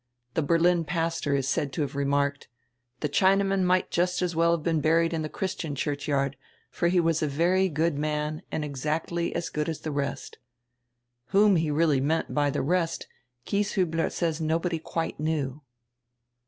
The 0.33 0.41
Berlin 0.41 0.83
Pastor 0.83 1.35
is 1.35 1.47
said 1.47 1.71
to 1.73 1.83
have 1.83 1.95
remarked: 1.95 2.47
'The 3.01 3.09
Chinaman 3.09 3.61
might 3.61 3.91
just 3.91 4.23
as 4.23 4.35
well 4.35 4.49
have 4.53 4.63
been 4.63 4.81
huried 4.81 5.13
in 5.13 5.21
the 5.21 5.29
Christian 5.29 5.75
churchyard, 5.75 6.37
for 6.71 6.87
he 6.87 6.99
was 6.99 7.21
a 7.21 7.27
very 7.27 7.69
good 7.69 7.99
man 7.99 8.41
and 8.51 8.65
exacdy 8.65 9.31
as 9.35 9.49
good 9.49 9.69
as 9.69 9.79
die 9.81 9.91
rest.' 9.91 10.39
Whom 11.27 11.55
he 11.55 11.69
really 11.69 12.01
meant 12.01 12.33
by 12.33 12.49
die 12.49 12.57
rest, 12.61 13.07
Gieshiibler 13.45 14.11
says 14.11 14.41
nobody 14.41 14.79
quite 14.79 15.19
knew." 15.19 15.61